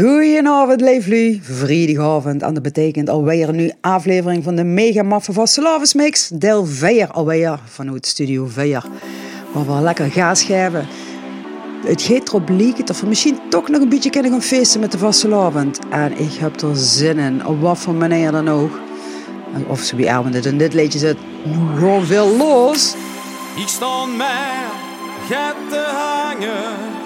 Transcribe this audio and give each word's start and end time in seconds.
Goedenavond, 0.00 0.80
Leeflu. 0.80 1.40
Vrijdagavond. 1.42 2.42
En 2.42 2.54
dat 2.54 2.62
betekent 2.62 3.08
alweer 3.08 3.52
nu 3.52 3.72
aflevering 3.80 4.44
van 4.44 4.56
de 4.56 4.64
Mega 4.64 5.02
Maffe 5.02 5.32
van 5.32 5.46
Slavis 5.46 5.94
Mix. 5.94 6.28
Deel 6.28 6.66
4 6.66 7.10
alweer 7.10 7.58
vanuit 7.64 8.06
Studio 8.06 8.46
4. 8.46 8.84
Waar 9.52 9.76
we 9.76 9.82
lekker 9.82 10.10
gas 10.10 10.42
geven. 10.42 10.86
Het 11.86 12.02
gaat 12.02 12.28
erop 12.28 12.48
lijken 12.48 12.86
dat 12.86 13.00
we 13.00 13.06
misschien 13.06 13.38
toch 13.48 13.68
nog 13.68 13.80
een 13.80 13.88
beetje 13.88 14.10
kunnen 14.10 14.30
gaan 14.30 14.42
feesten 14.42 14.80
met 14.80 14.92
de 14.92 14.98
vastelavond. 14.98 15.78
En 15.90 16.18
ik 16.18 16.32
heb 16.32 16.60
er 16.60 16.76
zin 16.76 17.18
in, 17.18 17.46
op 17.46 17.60
wat 17.60 17.78
voor 17.78 17.94
manier 17.94 18.32
dan 18.32 18.48
ook. 18.48 18.80
Of 19.68 19.80
zo 19.80 19.96
wie 19.96 20.10
avond 20.10 20.34
het 20.34 20.46
in 20.46 20.58
dit 20.58 20.74
liedje 20.74 20.98
zit, 20.98 21.16
gewoon 21.74 22.04
veel 22.06 22.36
los. 22.36 22.94
Ik 23.56 23.68
sta 23.68 24.04
met 24.04 24.26
get 25.28 25.54
te 25.70 25.84
hangen 25.94 27.01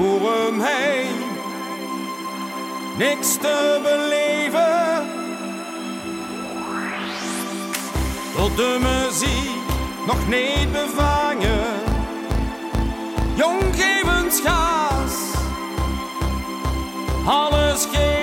voor 0.00 0.52
heen. 0.62 1.16
Niks 2.98 3.36
te 3.36 3.80
beleven. 3.82 5.06
Tot 8.36 8.56
de 8.56 8.78
muziek 8.80 9.60
nog 10.06 10.28
niet 10.28 10.72
bevangen. 10.72 11.64
Jong 13.34 13.62
geven 13.76 14.32
schaas. 14.32 15.14
Alles 17.26 17.86
geven. 17.92 18.19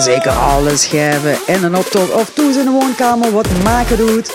Zeker 0.00 0.30
alles 0.30 0.86
geven. 0.86 1.38
In 1.46 1.64
een 1.64 1.76
optocht 1.76 2.12
of 2.12 2.30
toe 2.34 2.52
in 2.52 2.64
de 2.64 2.70
woonkamer 2.70 3.32
wat 3.32 3.46
maken 3.64 3.96
doet. 3.96 4.30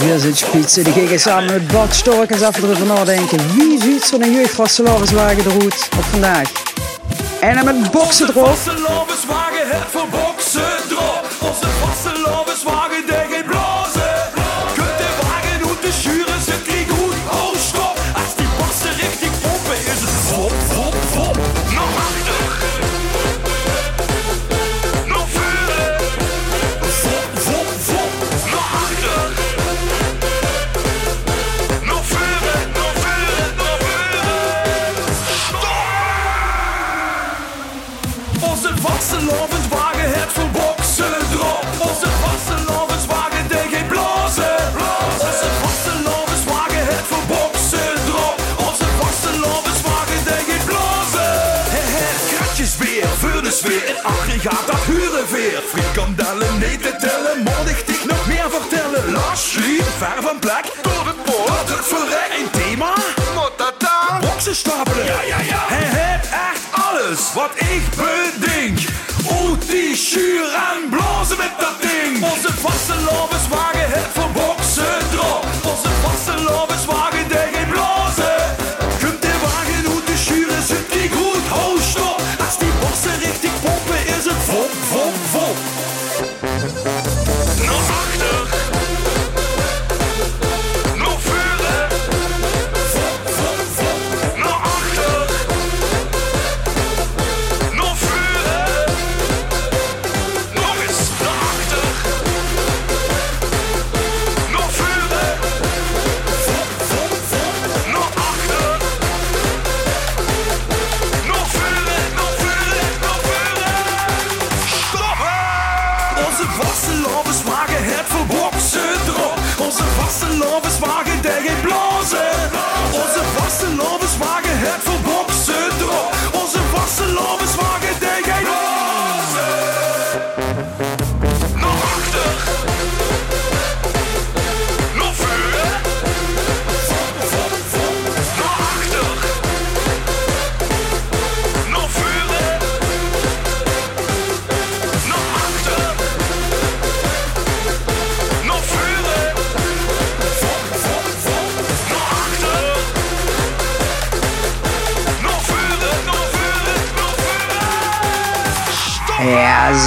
Hier 0.00 0.18
zit 0.18 0.36
Spitsen, 0.36 0.84
die 0.84 0.92
gingen 0.92 1.20
samen 1.20 1.52
met 1.52 1.68
Bart 1.68 1.94
Stork 1.94 2.30
eens 2.30 2.40
even 2.40 2.64
erover 2.64 2.86
nadenken. 2.86 3.54
Wie 3.54 3.80
ziet 3.82 4.02
zo'n 4.02 4.32
jeugdvastelavondswagen 4.32 5.38
eruit 5.38 5.88
op 5.96 6.04
vandaag? 6.04 6.50
En 7.40 7.54
dan 7.54 7.64
met 7.64 7.90
boksen 7.90 8.28
erop. 8.28 8.46
Het 8.46 9.90
voor 9.90 10.08
boksen 10.08 10.88
drop. 10.88 11.24
Onze 11.40 11.66
Frikandellen, 56.26 56.58
nee 56.58 56.78
te 56.78 56.96
tellen. 56.98 57.38
Moet 57.42 57.68
ik 57.70 57.86
dich 57.86 58.04
nog 58.04 58.26
meer 58.26 58.50
vertellen? 58.50 59.12
Lars 59.12 59.50
Schliep, 59.50 59.86
ver 59.98 60.22
van 60.22 60.38
plek. 60.38 60.64
Door 60.82 61.04
de 61.04 61.14
poort. 61.24 61.48
Wat 61.48 61.68
het 61.68 61.86
verrek. 61.86 62.30
Een 62.38 62.50
thema? 62.50 62.94
Motata. 63.34 64.18
Boksen 64.20 64.56
stapelen. 64.56 65.04
Ja, 65.04 65.20
ja, 65.26 65.40
ja. 65.40 65.62
Hij 65.74 65.88
heeft 66.00 66.28
echt 66.50 66.64
alles 66.88 67.20
wat 67.34 67.52
ik 67.56 67.84
bedenk. 67.96 68.78
Oet 69.40 69.68
die 69.70 69.96
schuur 69.96 70.48
en 70.70 70.88
blazen 70.90 71.38
met 71.38 71.54
dat 71.58 71.76
ding. 71.80 72.24
Onze 72.32 72.52
vaste 72.64 72.96
lovenswagen, 73.10 73.86
het 73.96 74.10
voor 74.14 74.30
boksen 74.30 74.98
drop. 75.10 75.44
Onze 75.72 75.90
vaste 76.02 76.42
lovenswagen, 76.42 77.28
die 77.28 77.46
geen 77.54 77.65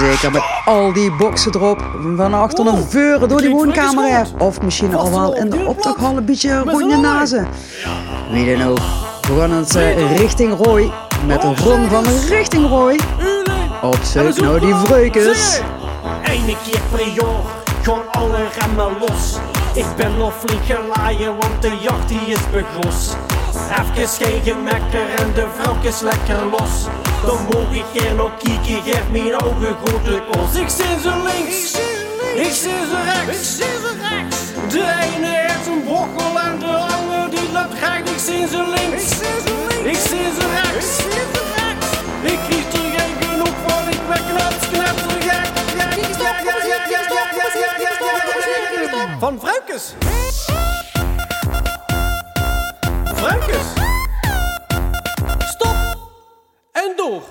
zeker. 0.10 0.32
Met 0.32 0.44
al 0.66 0.94
die 0.94 1.12
boxen 1.12 1.56
erop. 1.56 1.84
Van 2.16 2.34
achter 2.34 2.68
een 2.68 2.84
veuren 2.90 3.30
door 3.30 3.42
die 3.42 3.50
woonkamer. 3.50 4.28
Of 4.38 4.62
misschien 4.62 4.96
al 4.96 5.12
wel 5.12 5.36
in 5.36 5.50
de 5.50 5.66
optoghal 5.66 6.18
een 6.18 6.26
beetje 6.26 6.60
rond 6.60 6.92
je 6.92 6.98
nazen. 6.98 7.48
Wie 8.32 8.58
dan 8.58 8.68
ook. 8.68 8.80
We 9.22 9.40
gaan 9.40 9.58
ons 9.58 9.76
eh, 9.76 10.18
richting 10.18 10.66
Rooi. 10.66 10.92
Met 11.28 11.44
een 11.44 11.58
rond 11.58 11.90
van 11.90 12.04
richting 12.30 12.68
Rooi. 12.68 12.98
Op 13.82 14.00
zoek 14.04 14.40
naar 14.40 14.60
die 14.60 14.76
vreukens. 14.76 15.62
Eén 16.24 16.46
keer 16.46 16.82
per 16.92 17.08
jaar 17.08 17.58
gaan 17.82 18.02
alle 18.12 18.48
remmen 18.60 18.98
los. 19.00 19.38
Ik 19.74 19.86
ben 19.98 20.18
nog 20.18 20.34
flink 20.46 20.62
gelaaien, 20.66 21.38
want 21.40 21.62
de 21.62 21.78
jacht 21.82 22.08
die 22.08 22.20
is 22.20 22.40
begros. 22.52 23.16
Even 23.70 24.08
geen 24.08 24.42
gemekker 24.44 25.10
en 25.18 25.34
de 25.34 25.48
is 25.82 26.00
lekker 26.00 26.46
los. 26.46 26.88
Dan 27.26 27.38
mogen 27.52 27.76
ik 27.76 28.02
er 28.02 28.16
nog 28.16 28.32
kieken, 28.38 28.84
geef 28.84 29.10
mijn 29.12 29.42
ogen 29.42 29.76
grote 29.84 30.24
kos. 30.32 30.56
Ik 30.56 30.70
zie 30.70 31.00
ze 31.02 31.14
links, 31.24 31.74
ik 32.36 32.54
zie 32.54 32.82
ze 32.90 32.98
rechts. 33.06 33.58
De 34.70 34.82
ene 34.82 35.28
heeft 35.28 35.68
een 35.68 35.84
bokkel 35.84 36.40
en 36.40 36.60
de 36.60 36.66
andere 36.66 37.30
die 37.30 37.52
loopt 37.54 37.74
recht. 37.80 38.10
Ik 38.10 38.20
zie 38.20 38.48
ze 38.48 38.64
links, 38.76 39.12
ik 39.84 40.08
zie 40.10 40.30
ze 40.40 40.46
rechts. 40.62 40.98
Ik 42.22 42.40
kies 42.50 42.80
er 42.80 43.00
geen 43.00 43.30
genoeg 43.30 43.56
van, 43.68 43.90
ik 43.90 44.08
ben 44.08 44.24
knaps, 44.30 44.70
knaps, 44.72 45.02
gek. 45.20 45.48
Van 49.20 49.40
Fruikes. 49.40 49.94
Fruikes. 53.20 53.68
Stop. 55.48 55.76
En 56.72 56.94
door. 56.96 57.22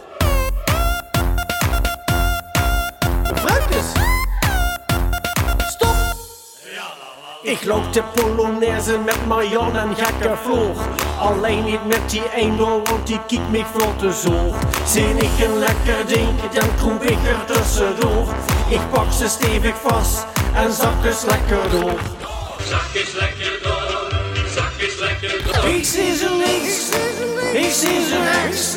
Fruikes. 3.35 3.87
Stop. 5.67 5.97
Ik 7.43 7.65
loop 7.65 7.93
de 7.93 8.03
Polonaise 8.15 8.99
met 8.99 9.27
Marianne 9.27 9.79
en 9.79 9.95
gekke 9.97 10.37
Floor. 10.43 10.77
Alleen 11.19 11.65
niet 11.65 11.87
met 11.87 12.11
die 12.11 12.33
eendel, 12.35 12.83
want 12.85 13.07
die 13.07 13.21
kiekt 13.27 13.51
me 13.51 13.65
vlot 13.75 13.99
te 13.99 14.13
zoor. 14.13 14.55
Zie 14.87 15.17
ik 15.17 15.47
een 15.47 15.59
lekker 15.59 16.07
ding, 16.07 16.29
dan 16.53 16.75
kroep 16.77 17.03
ik 17.03 17.19
er 17.27 17.45
tussendoor. 17.55 18.27
Ik 18.69 18.91
pak 18.91 19.13
ze 19.13 19.29
stevig 19.29 19.75
vast 19.77 20.27
en 20.55 20.73
zak 20.73 21.05
eens 21.05 21.25
lekker 21.25 21.71
door. 21.71 21.99
Zak 22.69 22.93
is 22.93 23.13
lekker 23.13 23.59
door, 23.63 23.78
Ik 25.65 25.85
zie 25.85 26.17
ze 26.17 26.31
links, 26.31 26.89
ik 27.53 27.73
zie 27.73 28.07
ze 28.09 28.19
rechts. 28.33 28.73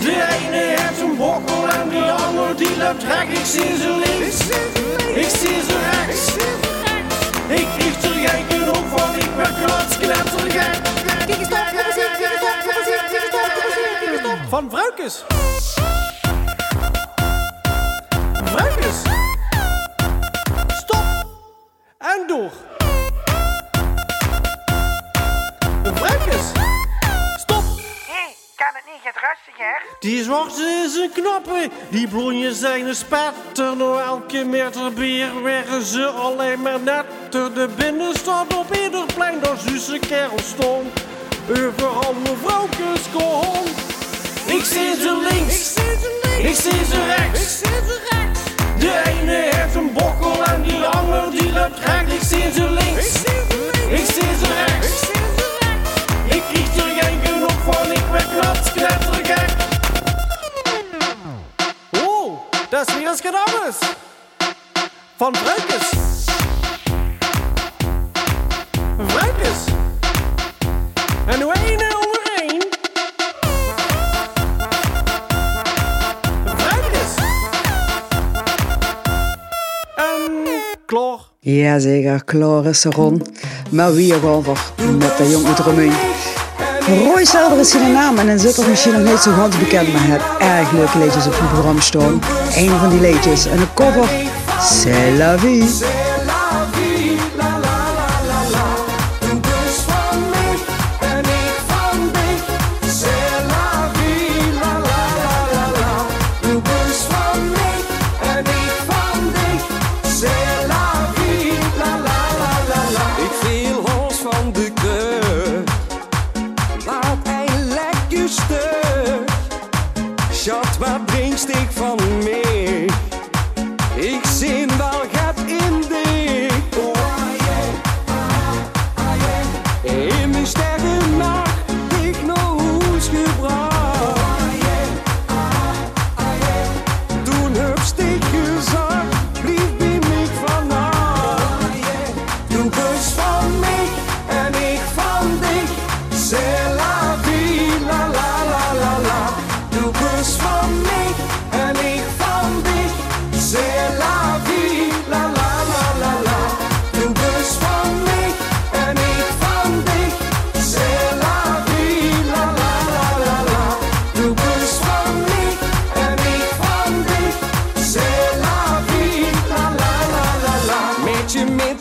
De 0.00 0.10
ene 0.10 0.76
heeft 0.76 1.00
een 1.00 1.16
bokkel 1.16 1.68
en 1.68 1.88
de 1.88 2.10
ander 2.10 2.56
die 2.56 2.76
loopt 2.76 3.02
recht. 3.02 3.28
Ik 3.28 3.44
zie 3.44 3.76
ze 3.76 4.02
links, 4.04 4.40
ik 5.14 5.36
zie 5.38 5.60
ze 5.68 5.76
rechts. 5.90 6.26
Ik 7.48 7.66
krijg 7.76 8.02
er 8.02 8.28
geen 8.28 8.44
genoeg 8.48 8.88
van, 8.96 9.14
ik 9.14 9.36
ben 9.36 9.54
klettergek. 10.00 10.78
Van 14.48 14.70
Vruikes. 14.70 15.24
Vruikes. 18.44 19.02
Stop. 20.68 21.04
En 21.98 22.26
door. 22.26 22.77
Niet 28.92 29.04
wat 29.04 29.22
rustiger? 29.28 29.82
Die 30.00 30.22
zwarte 30.22 30.82
is 30.84 30.94
een 30.96 31.12
knappe, 31.12 31.70
die 31.88 32.08
blonje 32.08 32.54
zijn 32.54 32.86
een 32.86 32.94
spetter. 32.94 33.76
Nou 33.76 34.00
elke 34.00 34.44
meter 34.44 34.92
bier 34.92 35.42
werden 35.42 35.82
ze 35.82 36.06
alleen 36.06 36.62
maar 36.62 36.80
netter. 36.80 37.54
De 37.54 37.68
binnenstad 37.76 38.56
op 38.56 38.74
ieder 38.74 39.04
plein, 39.14 39.40
daar 39.40 39.56
zusse 39.56 39.98
kerel 39.98 40.38
stond. 40.38 41.04
Overal 41.50 42.14
mevrouwkes 42.14 43.02
kon. 43.12 43.64
Ik 44.56 44.64
zie 44.64 44.94
ze 44.94 45.28
links, 45.30 45.74
ik 46.38 46.54
zie 46.54 46.84
ze 46.84 47.04
rechts. 47.16 47.60
De 48.78 49.02
ene 49.06 49.48
heeft 49.50 49.74
een 49.74 49.92
bokkel 49.92 50.44
en 50.44 50.62
die 50.62 50.84
ander 50.84 51.30
die 51.30 51.52
loopt 51.52 51.78
recht. 51.78 52.12
Ik 52.12 52.22
zie 52.22 52.52
ze 52.52 52.70
links, 52.70 52.87
dat 63.08 63.16
is 63.16 63.22
weer 63.22 63.34
eens 63.34 63.46
gedaan 63.46 63.68
is. 63.68 63.96
Van 65.16 65.34
Vruikes. 65.36 65.88
Vruikes. 69.06 69.64
En 71.26 71.40
hoe 71.40 71.52
één 71.52 71.96
onder 71.96 72.32
één. 72.36 72.68
Vruikes. 76.56 77.14
En 79.96 80.46
klaar. 80.86 81.18
Jazeker, 81.40 82.24
klaar 82.24 82.64
is 82.64 82.84
er 82.84 82.94
rond. 82.94 83.30
Maar 83.70 83.94
wie 83.94 84.14
er 84.14 84.26
over 84.26 84.58
met 84.98 85.16
de 85.16 85.30
jonge 85.30 85.54
Drumeen. 85.54 86.17
Roy 86.88 87.24
Selder 87.24 87.58
is 87.58 87.70
zijn 87.70 87.92
naam 87.92 88.18
en 88.18 88.28
in 88.28 88.38
zit 88.38 88.56
er 88.56 88.68
misschien 88.68 88.92
nog 88.92 89.10
niet 89.10 89.18
zo 89.18 89.32
ganz 89.32 89.58
bekend, 89.58 89.92
maar 89.92 90.06
het 90.06 90.22
erg 90.38 90.72
leuke 90.72 90.98
liedjes 90.98 91.26
op 91.26 91.32
programma 91.52 91.80
staan. 91.80 92.22
Een 92.56 92.78
van 92.78 92.88
die 92.90 93.00
liedjes 93.00 93.46
en 93.46 93.58
een 93.58 93.74
cover, 93.74 94.08
C'est 94.60 95.18
la 95.18 95.38
vie. 95.38 96.07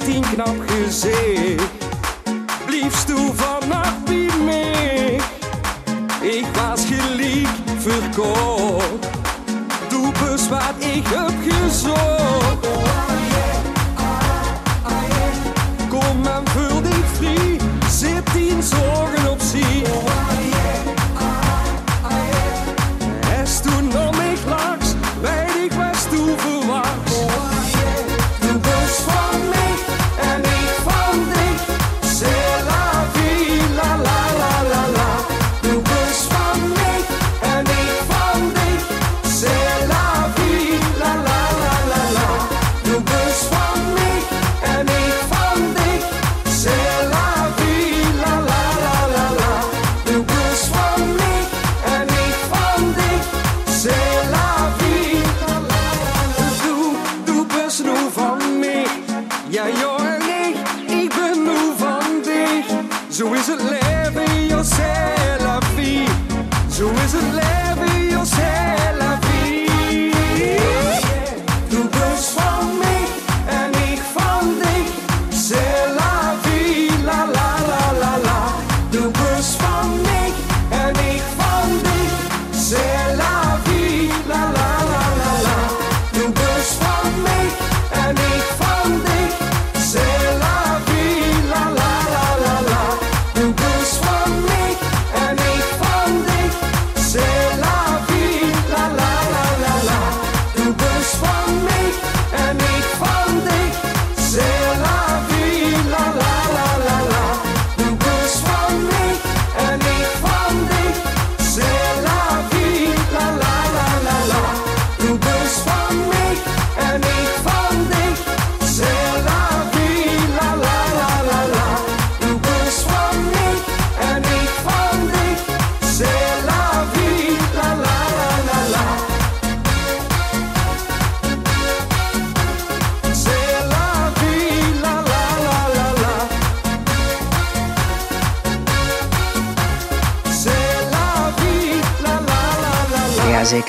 Tien 0.08 0.24
knap 0.34 0.56
gezicht, 0.66 1.64
bliefst 2.66 3.10
u 3.10 3.30
vannacht 3.36 4.04
bij 4.06 4.30
mij. 4.46 5.20
Ik 6.22 6.46
was 6.54 6.86
gelijk 6.86 7.48
verkocht, 7.78 9.08
doe 9.90 10.12
bes 10.12 10.50
wat 10.50 10.74
ik 10.80 11.08
heb 11.08 11.34
gezocht. 11.48 12.68
Kom 15.90 16.26
en 16.26 16.44
vul 16.46 16.82
dich 16.82 17.08
vrij, 17.18 17.60
zet 17.90 18.26
tien 18.34 18.64
zorgen 18.64 19.17
So 63.18 63.34
is 63.34 63.50
it 63.50 63.58
living 63.58 64.52
et 64.52 64.54
on 64.54 64.64
serre 64.64 65.40
la 65.40 65.60
vie. 65.76 66.06
Je 66.70 66.84
is 66.84 67.08
je 67.12 67.36
lève. 67.36 67.67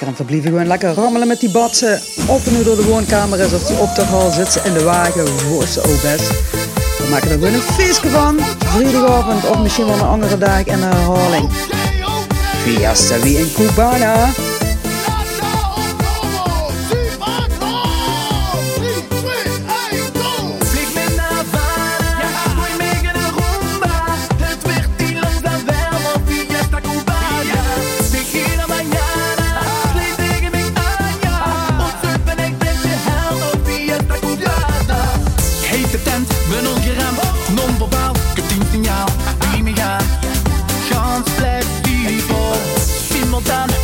Ja, 0.08 0.14
zeker. 0.14 0.14
En 0.14 0.14
verblijven 0.14 0.50
gewoon 0.50 0.66
lekker 0.66 0.94
rammelen 0.94 1.28
met 1.28 1.40
die 1.40 1.50
batsen. 1.50 2.00
Of 2.26 2.44
het 2.44 2.56
nu 2.56 2.62
door 2.62 2.76
de 2.76 2.84
woonkamer 2.84 3.40
is 3.40 3.52
of 3.52 3.66
die 3.66 3.78
op 3.78 3.94
de 3.94 4.02
hal 4.02 4.30
zit 4.30 4.52
ze 4.52 4.60
in 4.64 4.72
de 4.72 4.82
wagen. 4.82 5.26
Ze 5.68 5.80
ook 5.82 6.02
best. 6.02 6.28
We 6.98 7.06
maken 7.10 7.30
er 7.30 7.38
gewoon 7.38 7.54
een 7.54 7.60
feestje 7.60 8.08
van. 8.08 8.38
Vrijdagavond 8.58 9.48
of 9.48 9.58
misschien 9.58 9.86
wel 9.86 9.94
een 9.94 10.00
andere 10.00 10.38
dag 10.38 10.64
in 10.64 10.82
herhaling. 10.82 11.48
Fiesta 12.62 13.18
wie 13.18 13.38
in 13.38 13.52
Cubana. 13.54 14.28
Time. 43.40 43.77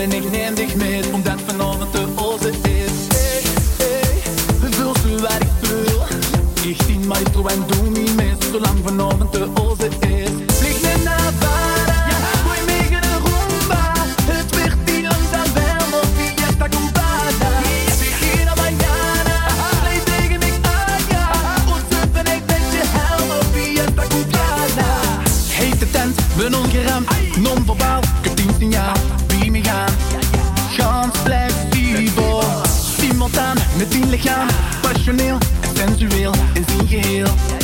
En 0.00 0.12
ik 0.12 0.30
neem 0.30 0.54
dich 0.54 0.74
mee, 0.74 1.02
omdat 1.12 1.38
vanavond 1.46 1.92
de 1.92 2.06
oze 2.14 2.48
is. 2.48 2.92
Hey, 3.08 3.42
hey, 3.78 4.70
vul 4.70 4.94
ze 5.02 5.20
waar 5.20 5.40
ik 5.40 5.68
wil. 5.68 6.02
Ik 6.70 6.86
dien 6.86 7.06
maestro 7.06 7.46
en 7.46 7.64
doe 7.66 7.90
niet 7.90 8.16
mis, 8.16 8.36
zolang 8.50 8.78
vanavond 8.84 9.32
de 9.32 9.48
oze 9.54 9.88
is. 10.00 10.30
Vlieg 10.56 11.04
naar 11.04 11.20
Havana, 11.20 11.98
gooi 12.44 12.60
mee 12.66 12.88
rumba. 13.24 13.92
Het 14.22 14.56
werd 14.56 14.86
die 14.86 15.02
langzaam 15.02 15.52
warmer, 15.54 16.04
fiesta 16.16 16.68
cubana. 16.68 17.50
Tequila 18.00 18.54
mañana, 18.54 19.36
vlieg 19.82 20.02
tegen 20.04 20.38
mij 20.38 20.58
aan, 20.62 21.02
ja. 21.10 21.30
En 22.12 22.26
ik 22.36 22.46
ben 22.46 22.64
je 22.74 22.82
held, 22.96 23.44
fiesta 23.52 24.02
cubana. 24.08 24.88
Hete 25.48 25.90
tent, 25.90 26.20
ben 26.36 26.54
ongeremd, 26.54 27.08
non-verbaal, 27.38 28.00
met 34.22 34.32
tien 34.32 34.32
lichaam, 34.32 34.48
passioneel 34.82 35.38
en 35.60 35.76
sensueel 35.76 36.32
in 36.54 36.64
zijn 36.66 36.88
geheel. 36.88 37.59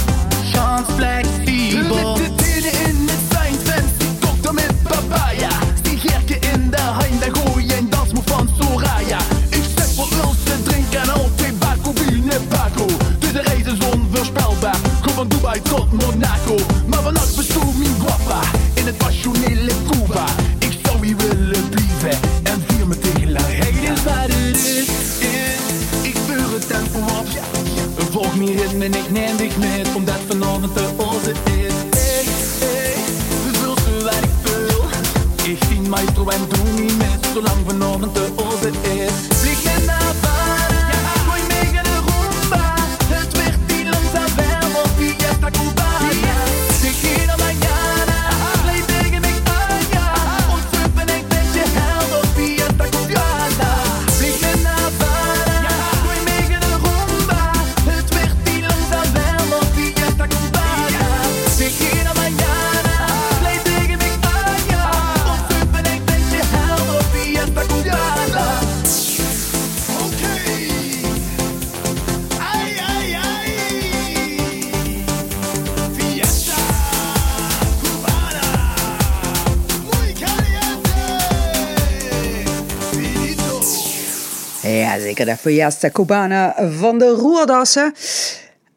Zeker. 85.17 85.35
De 85.35 85.41
Fiesta 85.41 85.91
Cubana 85.91 86.55
van 86.79 86.99
de 86.99 87.09
Roerdassen. 87.09 87.95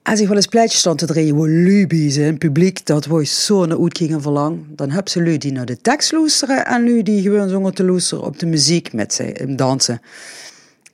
Als 0.04 0.20
ik 0.20 0.28
wel 0.28 0.36
eens 0.36 0.46
pleitjes 0.46 0.80
stond 0.80 0.98
te 0.98 1.06
draaien, 1.06 1.36
hoe 1.36 1.50
lubies 1.50 2.18
in 2.18 2.38
publiek, 2.38 2.86
dat 2.86 3.06
we 3.06 3.26
zo 3.26 3.66
naar 3.66 3.82
uit 3.82 3.98
gingen 3.98 4.22
verlang, 4.22 4.60
dan 4.68 4.90
heb 4.90 5.10
ze 5.10 5.24
lui 5.24 5.38
die 5.38 5.52
naar 5.52 5.66
de 5.66 5.82
tekst 5.82 6.12
luisteren 6.12 6.66
en 6.66 6.84
lui 6.84 7.04
die 7.04 7.22
gewoon 7.22 7.50
zongen 7.50 7.74
te 7.74 7.84
luisteren 7.84 8.24
op 8.24 8.40
de 8.40 8.46
muziek 8.46 8.94
met 8.94 9.14
ze 9.14 9.24
en 9.24 9.56
dansen. 9.56 10.02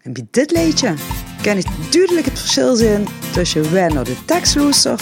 En 0.01 0.13
bij 0.13 0.27
dit 0.31 0.51
liedje 0.51 0.93
kan 1.41 1.57
ik 1.57 1.65
duidelijk 1.91 2.25
het 2.25 2.39
verschil 2.39 2.75
zien 2.75 3.07
tussen 3.33 3.73
wij 3.73 3.87
naar 3.87 4.03
de 4.03 4.17
tekst 4.25 4.55
luisteren 4.55 4.97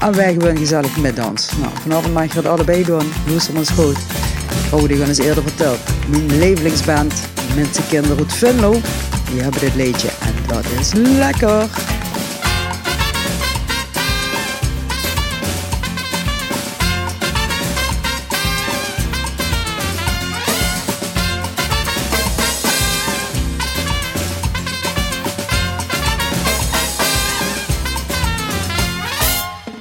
en 0.00 0.14
wij 0.14 0.32
gewoon 0.32 0.56
gezellig 0.56 0.96
met 0.96 1.16
dans. 1.16 1.50
Nou, 1.60 1.72
vanavond 1.82 2.14
mag 2.14 2.26
je 2.26 2.34
dat 2.34 2.46
allebei 2.46 2.84
doen. 2.84 3.12
Luister 3.26 3.56
ons 3.56 3.70
goed. 3.70 3.96
Die 4.48 4.96
gewoon 4.96 5.08
eens 5.08 5.18
eerder 5.18 5.42
verteld. 5.42 5.78
Mijn 6.06 6.38
lievelingsband, 6.38 7.14
Mensenkinderen 7.54 8.18
uit 8.18 8.32
Venlo, 8.32 8.80
die 9.30 9.40
hebben 9.40 9.60
dit 9.60 9.74
liedje 9.74 10.08
en 10.08 10.34
dat 10.46 10.64
is 10.80 10.92
lekker. 10.92 11.68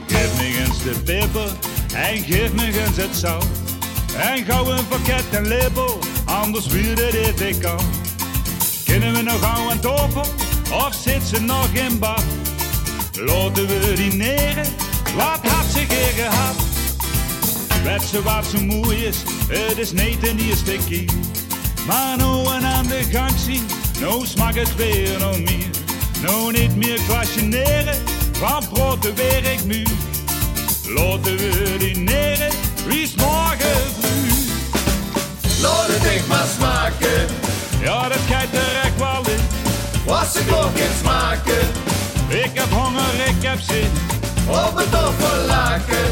Geef 0.08 0.38
me 0.38 0.66
eens 0.66 0.84
de 0.84 0.96
peper 1.04 1.52
en 1.94 2.24
geef 2.24 2.54
me 2.54 2.66
eens 2.66 2.98
het 2.98 3.16
zout. 3.16 3.67
En 4.18 4.46
gauw 4.46 4.72
een 4.72 4.88
pakket 4.88 5.24
en 5.32 5.48
lepel, 5.48 6.00
anders 6.26 6.68
weer 6.68 7.06
het 7.06 7.14
even 7.14 7.62
kan. 7.62 7.80
Kunnen 8.86 9.14
we 9.14 9.22
nog 9.22 9.40
gauw 9.40 9.70
aan 9.70 9.80
topen 9.80 10.26
of 10.72 10.98
zit 11.04 11.24
ze 11.24 11.42
nog 11.42 11.68
in 11.74 12.00
bad? 12.00 12.24
Laten 13.14 13.68
we 13.68 13.94
dineren, 13.96 14.66
wat 15.16 15.52
had 15.52 15.66
ze 15.66 15.86
gehad? 16.16 16.56
Weet 17.84 18.02
ze 18.02 18.24
wat 18.24 18.46
zo 18.46 18.60
moe 18.60 19.06
is, 19.08 19.18
het 19.48 19.78
is 19.78 19.92
niet 19.92 20.28
een 20.28 20.40
eerste 20.40 20.78
keer. 20.88 21.12
Maar 21.88 22.18
nou 22.18 22.54
en 22.56 22.64
aan 22.64 22.88
de 22.88 23.04
gang 23.12 23.34
zien, 23.46 23.66
nou 24.00 24.26
smaakt 24.26 24.56
het 24.56 24.76
weer 24.76 25.20
nog 25.20 25.40
meer. 25.40 25.70
Nou 26.22 26.52
niet 26.52 26.76
meer 26.76 27.00
klasjeneren, 27.08 27.96
van 28.32 28.64
brood 28.74 29.14
weer 29.14 29.52
ik 29.52 29.66
nu. 29.66 29.84
Laten 30.88 31.38
we 31.38 31.76
dineren, 31.80 32.52
wie 32.88 33.02
is 33.02 33.16
morgen? 33.16 33.97
Laat 35.62 35.88
het 35.88 36.06
echt 36.06 36.28
maar 36.28 36.48
smaken. 36.58 37.26
Ja, 37.82 38.10
dat 38.10 38.26
kijkt 38.30 38.54
er 38.54 38.76
echt 38.84 38.98
wel 38.98 39.34
in. 39.34 39.44
Was 40.06 40.32
ze 40.34 40.46
klok 40.46 40.76
in 40.76 40.94
smaken. 41.00 41.68
Ik 42.28 42.52
heb 42.54 42.72
honger, 42.72 43.14
ik 43.26 43.42
heb 43.42 43.60
zin. 43.60 43.92
Op 44.48 44.76
het 44.76 44.94
offerlaken. 45.08 46.06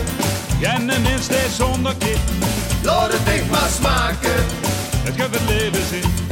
En 0.62 0.88
de 0.88 1.00
minste 1.00 1.38
zonder 1.58 1.96
kip. 1.96 2.20
Laat 2.84 3.12
het 3.14 3.34
echt 3.34 3.50
maar 3.50 3.70
smaken. 3.70 4.46
leven 5.48 5.86
zin. 5.90 6.25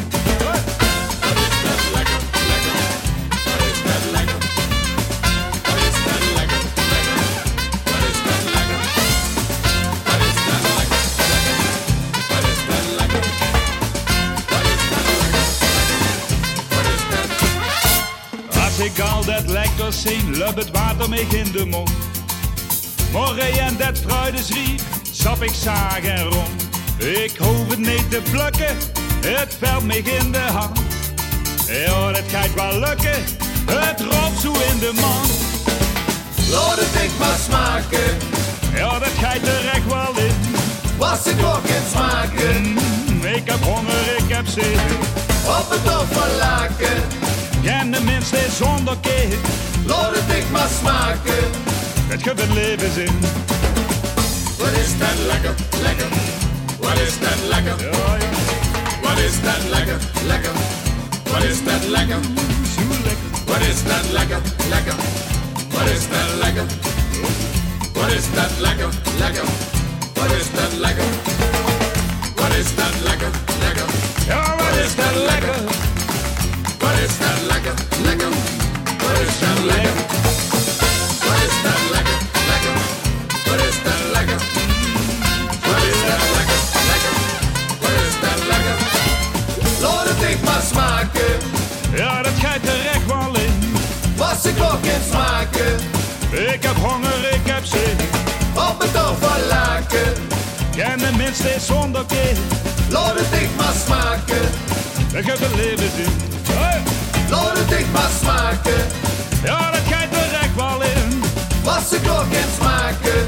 Het 20.55 20.71
water 20.71 21.09
me 21.09 21.19
in 21.19 21.51
de 21.51 21.65
mond. 21.65 21.91
Morgen 23.11 23.59
en 23.59 23.77
dat 23.77 23.97
fruidesriep, 23.99 24.81
sap 25.11 25.41
ik 25.43 25.53
zaag 25.53 25.99
en 25.99 26.23
rond. 26.23 26.63
Ik 26.97 27.31
hoef 27.37 27.69
het 27.69 27.79
niet 27.79 28.09
te 28.09 28.21
plukken, 28.31 28.77
het 29.25 29.57
valt 29.61 29.83
me 29.83 29.97
in 29.97 30.31
de 30.31 30.37
hand. 30.37 30.79
Ja, 31.67 32.11
dat 32.11 32.23
gaat 32.31 32.53
wel 32.53 32.79
lukken, 32.79 33.23
het 33.71 33.99
rolt 33.99 34.39
zo 34.41 34.51
in 34.71 34.79
de 34.79 34.91
mond. 34.93 35.31
Laat 36.51 36.75
het 36.79 37.03
ik 37.03 37.11
maar 37.19 37.37
smaken, 37.45 38.17
Ja, 38.75 38.99
dat 38.99 39.11
gaat 39.21 39.47
er 39.47 39.69
echt 39.73 39.87
wel 39.87 40.23
in. 40.23 40.35
was 40.97 41.25
ik 41.25 41.45
ook 41.45 41.65
in 41.65 41.83
smaken. 41.91 42.61
Mm, 42.61 43.25
ik 43.25 43.41
heb 43.45 43.63
honger, 43.63 44.15
ik 44.17 44.35
heb 44.35 44.47
zin. 44.47 44.79
Op 45.45 45.69
het 45.69 45.93
overlaken, 45.95 47.03
En 47.65 47.91
de 47.91 48.01
minste 48.03 48.37
zonder 48.57 48.97
keer, 49.01 49.37
laat 49.85 50.11
het 50.15 50.37
ik 50.37 50.49
maar 50.51 50.67
smaken. 50.79 51.43
het 52.07 52.23
geeft 52.23 52.41
het 52.41 52.53
leven 52.53 52.91
zin. 52.93 53.15
Wat 54.57 54.71
is 54.83 54.91
dat 54.97 55.17
lekker, 55.31 55.55
lekker. 55.81 56.07
Wat 56.79 56.99
is 57.07 57.15
dat 57.19 57.39
lekker, 57.49 57.75
Ja, 57.85 58.15
ja, 58.23 58.29
wat 59.01 59.17
is 59.17 59.35
dat 59.41 59.63
lekker, 59.69 59.97
lekker. 60.25 60.51
Wat 61.31 61.43
is 61.43 61.63
dat 61.63 61.83
lekker, 61.95 62.19
zo 62.75 62.81
lekker. 63.07 63.27
wat 63.45 63.61
is 63.71 63.83
dat 63.83 64.05
lekker, 64.11 64.41
lekker. 64.69 64.95
Wat 65.73 65.87
is 65.95 66.03
dat 66.13 66.29
lekker. 66.43 66.65
Wat 67.93 68.11
is 68.11 68.25
dat 68.35 68.51
lekker, 68.59 68.89
lekker. 69.19 69.45
Wat 70.13 70.31
is 70.39 70.47
dat 70.55 70.73
lekker. 70.85 71.05
Wat 72.35 72.51
is 72.59 72.75
dat 72.75 72.93
lekker, 73.03 73.31
lekker. 73.59 73.85
Ja, 74.27 74.55
wat 74.57 74.75
is 74.85 74.95
dat 74.95 75.15
lekker? 75.29 75.55
Wat 76.79 76.97
is 77.05 77.17
dat 77.19 77.39
lekker, 77.51 77.73
lekker. 78.03 78.62
Is 78.93 79.09
is 79.09 79.39
is 79.39 79.69
is 79.69 79.79
is 79.79 80.83
ik 90.33 90.43
maar 90.43 90.61
smaken. 90.61 91.33
Ja, 91.95 92.21
dat 92.21 92.33
gaat 92.39 92.65
echt 92.93 93.05
wel 93.07 93.35
in. 93.35 93.73
Was 94.15 94.45
ik 94.45 94.61
ook 94.61 94.85
in 94.85 95.01
smaken. 95.09 95.75
Ik 96.53 96.63
heb 96.63 96.75
honger, 96.75 97.33
ik 97.33 97.45
heb 97.45 97.65
zin. 97.65 97.97
Op 98.53 98.79
het 98.81 98.97
overlaken. 99.05 100.13
En 100.77 100.97
de 100.97 101.11
minste 101.17 101.55
zonder 101.59 102.05
keer, 102.05 102.37
Laat 102.89 103.19
het 103.19 103.41
ik 103.41 103.49
maar 103.57 103.73
smaken. 103.85 104.41
dat 105.13 105.23
geeft 105.23 105.39
het 105.39 105.55
leven 105.55 105.89
zin. 105.95 106.42
Laat 107.33 107.57
het 107.57 107.71
ik 107.79 107.85
maar 107.91 108.11
smaken. 108.21 108.81
Ja, 109.43 109.71
dat 109.71 109.85
gaat 109.91 110.11
er 110.23 110.33
echt 110.43 110.55
wel 110.55 110.81
in. 110.95 111.23
Was 111.63 111.91
ik 111.97 112.05
ook 112.17 112.31
in 112.41 112.49
smaken. 112.59 113.21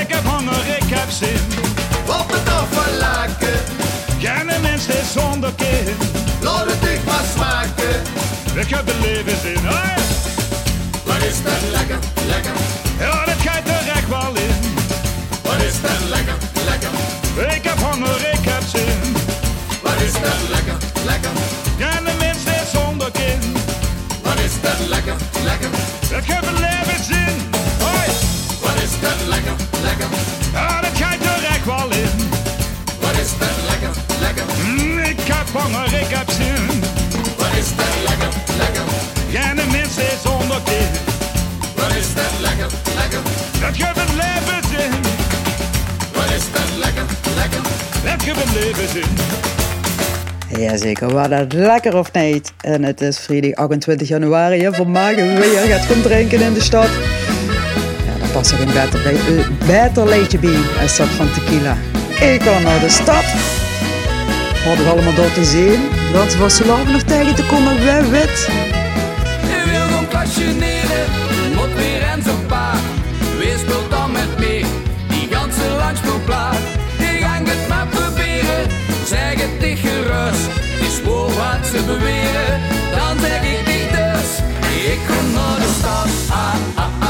Ik 0.00 0.08
heb 0.14 0.24
honger, 0.24 0.62
ik 0.80 0.88
heb 0.98 1.10
zin. 1.10 1.42
Op 2.20 2.28
het 2.34 2.46
overlaken. 2.60 3.58
En 4.38 4.46
de 4.46 4.58
minste 4.62 5.00
zonder 5.14 5.52
keer, 5.56 5.94
Laat 6.40 6.66
het 6.66 6.84
ik 6.94 7.04
maar 7.04 7.24
smaken. 7.34 7.94
dat 8.54 8.66
geeft 8.66 8.86
het 8.92 9.00
leven 9.06 9.36
zin. 9.42 9.62
Hey. 9.62 10.02
Wat 11.04 11.22
is 11.30 11.42
dat 11.42 11.62
lekker, 11.70 11.98
lekker, 30.52 30.80
dat 30.82 30.94
gaat 31.00 31.20
er 31.34 31.44
echt 31.54 31.64
wel 31.64 31.90
in. 32.02 32.14
Wat 33.00 33.16
is 33.22 33.30
dat 33.42 33.56
lekker, 33.70 33.94
lekker. 34.20 34.44
Mm, 34.66 34.98
ik 34.98 35.20
heb 35.32 35.48
honger, 35.52 35.86
ik 36.04 36.10
heb 36.18 36.30
zin. 36.38 36.64
Wat 37.38 37.52
is 37.60 37.68
dat 37.80 37.94
lekker, 38.08 38.32
lekker. 38.62 38.84
En 39.48 39.56
de 39.56 39.66
minste 39.70 40.02
zonder 40.24 40.60
kind, 40.64 40.94
Wat 41.76 41.92
is 42.00 42.14
dat 42.14 42.34
lekker, 42.46 42.70
lekker. 43.00 43.22
dat 43.60 43.74
geeft 43.80 43.98
het 44.04 44.12
leven 44.22 44.60
zin. 44.72 44.92
Wat 46.16 46.30
is 46.36 46.44
dat 46.56 46.70
lekker, 46.84 47.06
lekker. 47.40 47.62
Dat 48.04 48.22
geeft 48.22 48.40
het 48.44 48.52
leven 48.60 48.88
zin. 48.88 49.10
Jazeker, 50.62 51.12
was 51.12 51.28
dat 51.28 51.52
lekker 51.52 51.96
of 51.96 52.12
niet? 52.12 52.52
En 52.60 52.82
het 52.84 53.00
is 53.00 53.18
vrijdag 53.18 53.52
28 53.54 54.08
januari. 54.08 54.68
Vandaag 54.72 55.14
weer 55.14 55.78
gaat 55.78 56.02
drinken 56.02 56.40
in 56.40 56.52
de 56.52 56.60
stad. 56.60 56.88
Past 58.32 58.52
ook 58.52 58.72
le- 58.72 59.10
eh, 59.10 59.46
beter 59.66 60.08
leedje 60.08 60.38
bij 60.38 60.56
als 60.82 60.96
dat 60.96 61.06
van 61.08 61.32
tequila. 61.32 61.76
Ik 62.20 62.42
ga 62.42 62.58
naar 62.58 62.80
de 62.80 62.88
stad. 62.88 63.24
Hadden 64.64 64.84
we 64.84 64.90
allemaal 64.90 65.14
door 65.14 65.32
te 65.32 65.44
zien. 65.44 65.80
Want 66.12 66.34
was 66.36 66.56
zo 66.56 66.64
lang 66.64 66.88
nog 66.88 67.02
tegen 67.02 67.34
te 67.34 67.44
komen, 67.46 67.74
wie 67.80 68.10
weet. 68.10 68.48
Je 69.52 69.62
wil 69.70 69.80
gewoon 69.86 70.08
passioneren, 70.08 71.04
moet 71.54 71.74
weer 71.76 72.02
en 72.02 72.22
zo'n 72.22 72.46
paard. 72.46 72.78
Wie 73.38 73.58
speelt 73.58 73.90
dan 73.90 74.12
met 74.12 74.38
me, 74.38 74.64
die 75.08 75.28
ganse 75.30 75.68
langspeelplaat. 75.78 76.56
Ik 76.98 77.24
gang 77.24 77.46
het 77.48 77.68
maar 77.68 77.86
proberen, 77.86 78.62
zeg 79.06 79.32
het 79.44 79.60
niet 79.68 79.78
gerust. 79.78 80.46
Is 80.80 80.96
voor 81.04 81.26
wat 81.26 81.62
ze 81.72 81.80
beweren, 81.86 82.60
dan 82.96 83.14
zeg 83.20 83.40
ik 83.54 83.60
niet 83.72 83.90
dus. 83.98 84.28
Ik 84.92 84.98
kom 85.08 85.32
naar 85.32 85.58
de 85.64 85.70
stad, 85.78 86.08
ah, 86.36 86.54
ah, 86.74 87.01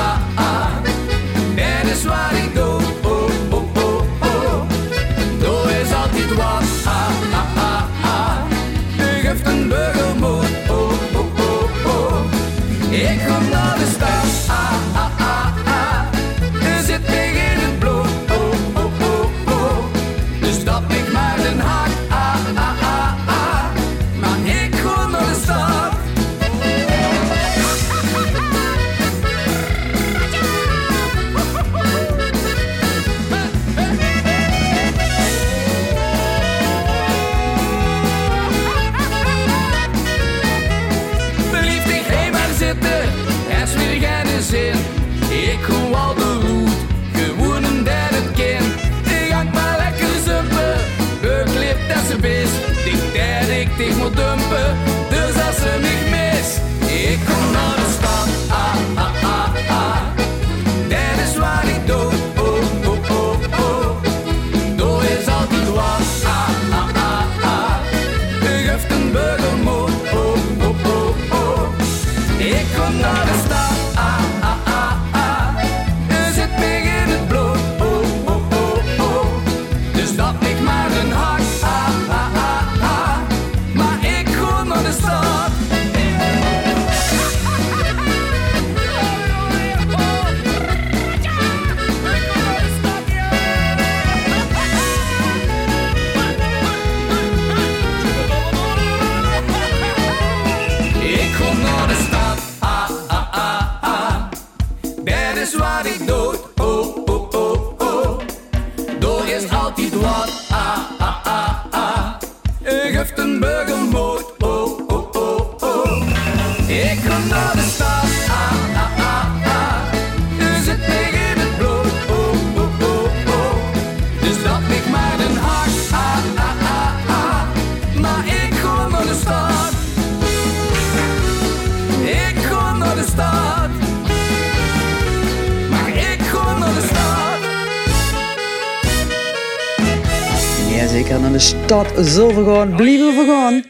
zullen 141.97 142.45
we 142.45 142.55
gaan, 142.55 142.75
blijven 142.75 143.17
we 143.17 143.25
gaan. 143.27 143.65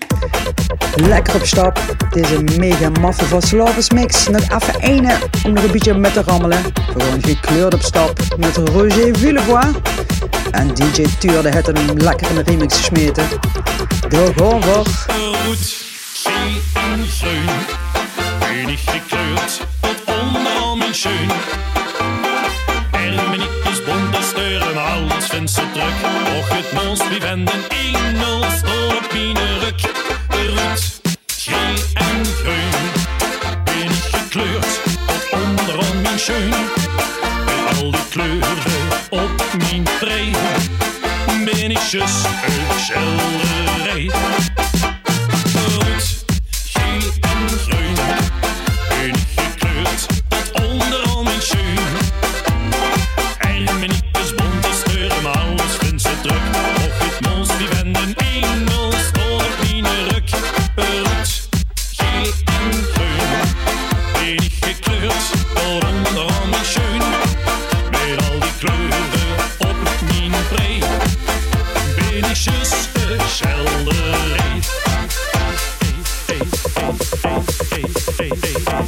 Lekker 1.08 1.34
op 1.34 1.44
stap. 1.44 1.96
Deze 2.10 2.42
mega 2.58 2.90
maffe 3.00 3.24
vastelavonds 3.24 3.90
mix. 3.90 4.28
Nog 4.28 4.40
even 4.40 4.80
ene 4.80 5.16
om 5.44 5.52
nog 5.52 5.64
een 5.64 5.70
beetje 5.70 5.94
met 5.94 6.12
te 6.12 6.22
rammelen. 6.22 6.62
Gewoon 6.92 7.22
gekleurd 7.22 7.74
op 7.74 7.82
stap 7.82 8.20
met 8.38 8.56
Roger 8.56 9.16
Villevoix. 9.18 9.66
En 10.50 10.74
DJ 10.74 11.06
Tuurde 11.18 11.48
het 11.48 11.66
hem 11.66 11.96
lekker 11.96 12.28
in 12.28 12.34
de 12.34 12.42
remix 12.42 12.76
gesmeten. 12.76 13.24
Gaan 14.08 14.60
we. 14.60 14.82
Roet, 15.44 15.84
zee 16.14 16.62
en. 16.74 17.44
Wenig 18.48 18.80
gekleurd, 18.84 19.66
tot 19.80 20.16
onderal 20.22 20.76
mijn 20.76 20.94
schoen. 20.94 21.30
Hermeniekjes, 22.90 23.84
bonte 23.84 24.22
steuren, 24.22 24.84
alles 24.84 25.26
vindt 25.26 25.50
ze 25.50 25.62
druk. 25.72 26.21
Och, 26.74 26.78
het 26.78 26.84
mooist 26.84 27.08
wie 27.08 28.31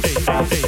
Sunday. 0.03 0.64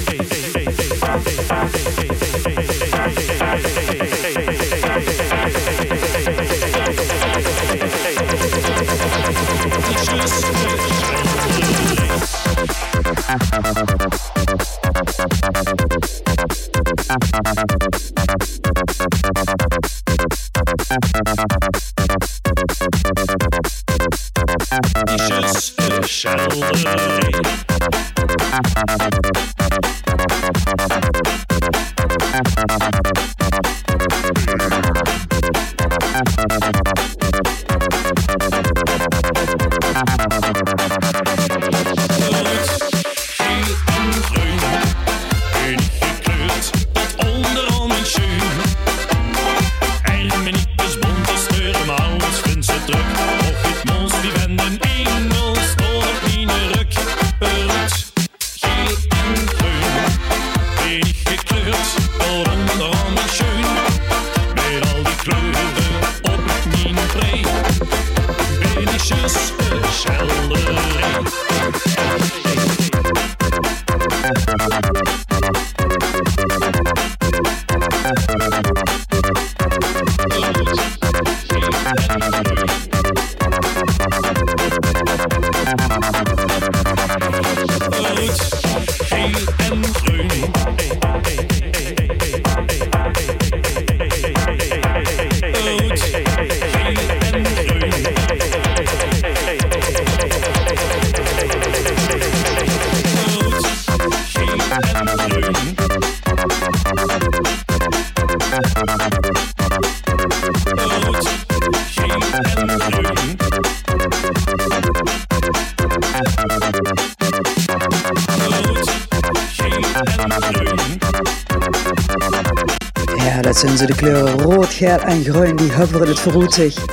Ja, 123.38 123.44
dat 123.44 123.58
zijn 123.58 123.78
ze 123.78 123.86
de 123.86 123.96
kleuren 123.96 124.40
rood, 124.40 124.66
geel 124.66 125.00
en 125.00 125.24
groen, 125.24 125.56
die 125.56 125.72
hupperen 125.72 126.08
het 126.08 126.20
verroet 126.20 126.54
zich. 126.54 126.86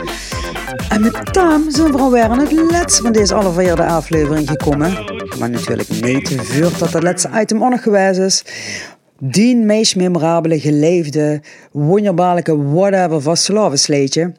En 0.88 1.02
met 1.02 1.32
Tam 1.32 1.70
zijn 1.70 1.92
we 1.92 1.98
alweer 1.98 2.22
aan 2.22 2.38
het 2.38 2.52
laatste 2.52 3.02
van 3.02 3.12
deze 3.12 3.34
allervierde 3.34 3.84
aflevering 3.84 4.48
gekomen. 4.48 4.92
Maar 5.38 5.50
natuurlijk 5.50 5.88
niet 6.00 6.36
voordat 6.40 6.78
dat 6.78 6.92
het 6.92 7.02
laatste 7.02 7.30
item 7.40 7.78
geweest 7.78 8.18
is. 8.18 8.44
Die 9.18 9.56
meest 9.56 9.96
memorabele, 9.96 10.60
geleefde, 10.60 11.42
wonderbaarlijke, 11.72 12.62
whatever 12.62 13.22
vastelavondsleedje. 13.22 14.32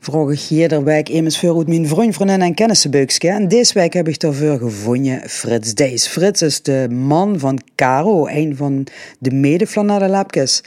Vroeg 0.00 0.32
ik 0.32 0.40
hier 0.40 0.68
immers 1.08 1.38
voor 1.38 1.56
uit 1.58 1.68
mijn 1.68 1.88
vriend, 1.88 2.14
vriendin 2.14 2.42
en 2.42 2.54
kennissenbeukske. 2.54 3.28
En 3.28 3.48
deze 3.48 3.74
week 3.74 3.92
heb 3.92 4.08
ik 4.08 4.20
daarvoor 4.20 4.58
gevonden 4.58 5.22
Frits 5.28 5.74
Dees. 5.74 6.06
Frits 6.06 6.42
is 6.42 6.62
de 6.62 6.86
man 6.90 7.38
van 7.38 7.60
Caro, 7.76 8.26
een 8.26 8.56
van 8.56 8.86
de 9.18 9.30
mede 9.30 9.66
Lapkes. 10.08 10.62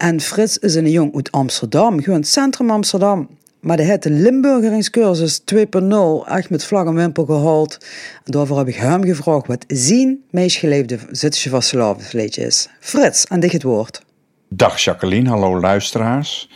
En 0.00 0.20
Frits 0.20 0.58
is 0.58 0.74
een 0.74 0.90
jong 0.90 1.14
uit 1.14 1.32
Amsterdam, 1.32 2.02
gewoon 2.02 2.24
centrum 2.24 2.70
Amsterdam. 2.70 3.28
Maar 3.60 3.76
de 3.76 3.82
heeft 3.82 4.02
de 4.02 4.10
Limburgeringscursus 4.10 5.40
2.0 5.54 6.28
echt 6.28 6.50
met 6.50 6.64
vlag 6.64 6.86
en 6.86 6.94
wimpel 6.94 7.24
gehaald. 7.24 7.86
Daarvoor 8.24 8.58
heb 8.58 8.68
ik 8.68 8.74
hem 8.74 9.04
gevraagd 9.04 9.46
wat 9.46 9.64
zijn 9.68 10.18
meest 10.30 10.56
geleefde 10.56 10.98
Zwitserse 11.10 11.48
vastelavondsleedje 11.48 12.46
is. 12.46 12.68
Frits, 12.78 13.28
aan 13.28 13.40
dich 13.40 13.52
het 13.52 13.62
woord. 13.62 14.02
Dag 14.48 14.78
Jacqueline, 14.78 15.28
hallo 15.28 15.60
luisteraars. 15.60 16.50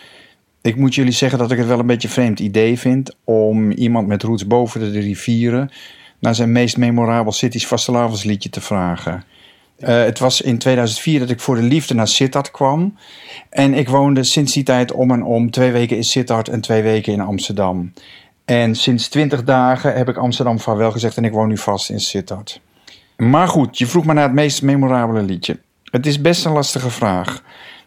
Ik 0.62 0.76
moet 0.76 0.94
jullie 0.94 1.12
zeggen 1.12 1.38
dat 1.38 1.50
ik 1.50 1.59
het 1.59 1.66
wel 1.66 1.78
een 1.78 1.87
beetje 1.87 2.09
een 2.09 2.14
vreemd 2.14 2.40
idee 2.40 2.78
vind 2.78 3.16
om 3.24 3.70
iemand 3.70 4.07
met 4.07 4.22
roots 4.22 4.46
boven 4.46 4.80
de 4.80 5.00
rivieren 5.00 5.70
naar 6.18 6.35
zijn 6.35 6.52
meest 6.52 6.76
memorabel 6.76 7.33
Cities 7.33 7.66
vastelavondsliedje 7.66 8.50
te 8.50 8.61
vragen. 8.61 9.24
Eh, 9.76 10.02
het 10.02 10.18
was 10.18 10.40
in 10.40 10.58
2004 10.58 11.18
dat 11.18 11.30
ik 11.30 11.40
voor 11.40 11.54
de 11.54 11.62
liefde 11.62 11.94
naar 11.94 12.08
Sittard 12.08 12.50
kwam. 12.50 12.96
En 13.50 13.74
ik 13.74 13.88
woonde 13.88 14.22
sinds 14.22 14.52
die 14.52 14.62
tijd 14.62 14.92
om 14.92 15.10
en 15.10 15.22
om 15.22 15.50
twee 15.50 15.72
weken 15.72 15.96
in 15.96 16.04
Sittard 16.04 16.48
en 16.48 16.60
twee 16.60 16.82
weken 16.82 17.12
in 17.12 17.20
Amsterdam. 17.20 17.92
En 18.44 18.74
sinds 18.74 19.08
20 19.08 19.44
dagen 19.44 19.94
heb 19.94 20.08
ik 20.08 20.16
Amsterdam 20.16 20.60
vaarwel 20.60 20.90
gezegd 20.90 21.16
en 21.16 21.24
ik 21.24 21.32
woon 21.32 21.48
nu 21.48 21.58
vast 21.58 21.90
in 21.90 22.00
Sittard. 22.00 22.60
Maar 23.16 23.48
goed, 23.48 23.78
je 23.78 23.87
vroeg 23.87 24.04
me 24.04 24.12
naar 24.12 24.22
het 24.22 24.32
meest 24.32 24.62
memorabele 24.62 25.22
liedje. 25.22 25.58
Het 25.84 26.06
is 26.06 26.20
best 26.20 26.44
een 26.44 26.52
lastige 26.52 26.90
vraag. 26.90 27.42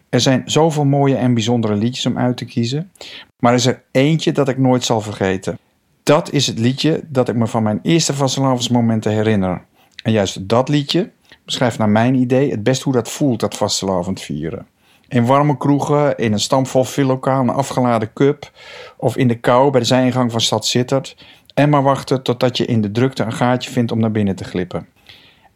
Er 0.08 0.20
zijn 0.20 0.42
zoveel 0.44 0.84
mooie 0.84 1.16
en 1.16 1.34
bijzondere 1.34 1.74
liedjes 1.74 2.06
om 2.06 2.18
uit 2.18 2.36
te 2.36 2.44
kiezen. 2.44 2.90
Maar 3.38 3.52
er 3.52 3.58
is 3.58 3.66
er 3.66 3.82
eentje 3.90 4.32
dat 4.32 4.48
ik 4.48 4.58
nooit 4.58 4.84
zal 4.84 5.00
vergeten. 5.00 5.58
Dat 6.02 6.32
is 6.32 6.46
het 6.46 6.58
liedje 6.58 7.00
dat 7.08 7.28
ik 7.28 7.34
me 7.34 7.46
van 7.46 7.62
mijn 7.62 7.78
eerste 7.82 8.14
vastelavondsmomenten 8.14 9.12
herinner. 9.12 9.62
En 10.02 10.12
juist 10.12 10.48
dat 10.48 10.68
liedje 10.68 11.10
beschrijft 11.48 11.78
naar 11.78 11.88
mijn 11.88 12.14
idee 12.14 12.50
het 12.50 12.62
best 12.62 12.82
hoe 12.82 12.92
dat 12.92 13.10
voelt, 13.10 13.40
dat 13.40 13.56
vastelavond 13.56 14.20
vieren. 14.20 14.66
In 15.08 15.26
warme 15.26 15.56
kroegen, 15.56 16.16
in 16.16 16.32
een 16.32 16.40
stampvol 16.40 16.84
villokaal, 16.84 17.40
een 17.40 17.48
afgeladen 17.48 18.12
cup... 18.12 18.50
of 18.96 19.16
in 19.16 19.28
de 19.28 19.34
kou 19.34 19.70
bij 19.70 19.80
de 19.80 19.86
zijingang 19.86 20.30
van 20.30 20.40
stad 20.40 20.66
Sittard... 20.66 21.16
en 21.54 21.68
maar 21.68 21.82
wachten 21.82 22.22
totdat 22.22 22.56
je 22.56 22.64
in 22.64 22.80
de 22.80 22.90
drukte 22.90 23.22
een 23.22 23.32
gaatje 23.32 23.70
vindt 23.70 23.92
om 23.92 23.98
naar 23.98 24.10
binnen 24.10 24.36
te 24.36 24.44
glippen. 24.44 24.86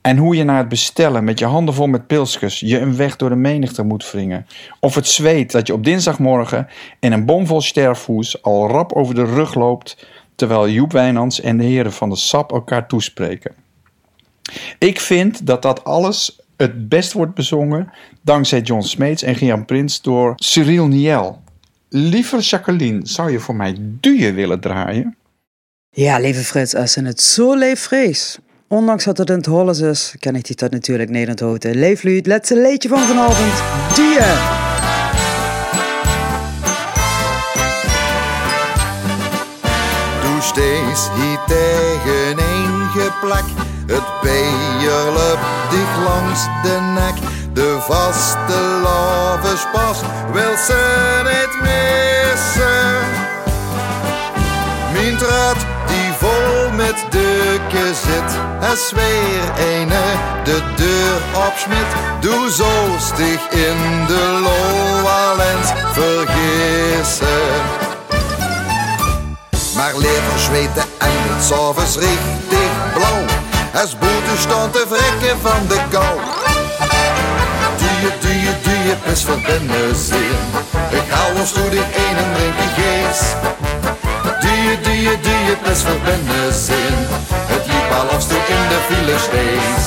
En 0.00 0.16
hoe 0.16 0.36
je 0.36 0.44
na 0.44 0.56
het 0.56 0.68
bestellen 0.68 1.24
met 1.24 1.38
je 1.38 1.46
handen 1.46 1.74
vol 1.74 1.86
met 1.86 2.06
pilsjes 2.06 2.60
je 2.60 2.78
een 2.78 2.96
weg 2.96 3.16
door 3.16 3.28
de 3.28 3.36
menigte 3.36 3.82
moet 3.82 4.10
wringen. 4.10 4.46
Of 4.80 4.94
het 4.94 5.08
zweet 5.08 5.52
dat 5.52 5.66
je 5.66 5.72
op 5.72 5.84
dinsdagmorgen 5.84 6.68
in 7.00 7.12
een 7.12 7.24
bomvol 7.24 7.60
sterfhoes 7.60 8.42
al 8.42 8.68
rap 8.68 8.92
over 8.92 9.14
de 9.14 9.24
rug 9.24 9.54
loopt... 9.54 10.06
terwijl 10.34 10.68
Joep 10.68 10.92
Wijnands 10.92 11.40
en 11.40 11.56
de 11.56 11.64
heren 11.64 11.92
van 11.92 12.08
de 12.08 12.16
SAP 12.16 12.52
elkaar 12.52 12.86
toespreken. 12.88 13.61
Ik 14.78 15.00
vind 15.00 15.46
dat 15.46 15.62
dat 15.62 15.84
alles 15.84 16.40
het 16.56 16.88
best 16.88 17.12
wordt 17.12 17.34
bezongen 17.34 17.92
dankzij 18.22 18.60
John 18.60 18.82
Smeets 18.82 19.22
en 19.22 19.36
Gian 19.36 19.64
Prins 19.64 20.02
door 20.02 20.32
Cyril 20.36 20.86
Niel. 20.86 21.42
Lieve 21.88 22.38
Jacqueline, 22.38 23.00
zou 23.02 23.30
je 23.30 23.40
voor 23.40 23.56
mij 23.56 23.76
duwen 23.78 24.34
willen 24.34 24.60
draaien? 24.60 25.16
Ja, 25.90 26.18
lieve 26.18 26.40
Frits, 26.40 26.74
als 26.74 26.92
ze 26.92 27.04
het 27.04 27.20
zo 27.20 27.54
leef 27.54 27.80
vrees. 27.80 28.38
Ondanks 28.68 29.04
dat 29.04 29.18
het 29.18 29.30
in 29.30 29.36
het 29.36 29.46
Hollands 29.46 29.80
is, 29.80 30.14
ken 30.18 30.36
ik 30.36 30.44
die 30.44 30.56
dat 30.56 30.70
natuurlijk 30.70 31.10
niet 31.10 31.28
onthouden. 31.28 31.74
Leef 31.74 32.02
lu 32.02 32.16
het 32.16 32.26
laatste 32.26 32.54
leedje 32.54 32.88
van 32.88 32.98
vanavond. 32.98 33.62
Die! 33.94 34.18
Doe 40.22 40.40
steeds 40.40 41.08
hier 41.14 41.40
tegeneen 41.46 42.88
geplak. 42.90 43.44
Beierlep 44.22 45.38
dicht 45.70 45.96
langs 46.04 46.42
de 46.62 46.78
nek. 46.94 47.14
De 47.52 47.78
vaste 47.80 48.80
lavespas 48.82 50.00
wil 50.32 50.56
ze 50.66 51.20
niet 51.24 51.60
missen. 51.60 52.92
Mijn 54.92 55.18
die 55.86 56.12
vol 56.18 56.70
met 56.70 57.04
dukken 57.10 57.94
zit. 57.94 58.38
Es 58.72 58.92
weer 58.92 59.64
ene 59.66 60.02
de 60.44 60.62
deur 60.76 61.46
opsmit. 61.46 61.90
Doe 62.20 62.50
zo 62.50 62.96
stig 62.98 63.40
in 63.50 64.06
de 64.06 64.40
Lowlands 64.42 65.70
vergissen. 65.92 67.80
Maar 69.76 69.92
liever 69.96 70.38
zweten 70.38 70.82
en 70.98 71.10
het 71.12 71.44
s'avonds 71.44 71.96
richtig 71.96 72.70
blauw. 72.94 73.41
Als 73.74 73.98
boete 73.98 74.36
stond 74.38 74.72
te 74.72 74.84
vrekken 74.88 75.40
van 75.40 75.66
de 75.68 75.80
kou. 75.90 76.16
Doe 77.78 77.94
je, 78.02 78.12
doe 78.20 78.40
je, 78.40 78.54
doe 78.62 78.78
je 78.86 79.16
voor 79.16 79.40
binnen 79.46 79.96
zin. 79.96 80.38
Ik 80.90 81.10
hou 81.10 81.38
ons 81.38 81.52
toe 81.52 81.68
dit 81.70 81.78
een 81.80 82.16
en 82.16 82.32
drink 82.34 82.54
een 82.58 82.72
gees. 82.76 83.20
Doe 84.40 84.56
je, 84.68 84.80
doe 84.82 85.02
je, 85.02 85.18
doe 85.20 85.38
je 85.46 85.76
voor 85.76 86.00
binnen 86.04 86.52
zin. 86.54 86.94
Het 87.52 87.66
liep 87.66 87.90
al 87.98 88.16
of 88.16 88.26
toe 88.26 88.38
in 88.38 88.68
de 88.68 88.78
file 88.88 89.18
steeds. 89.18 89.86